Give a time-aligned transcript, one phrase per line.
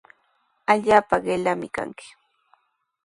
[0.71, 2.07] Allaapa qillami kanki.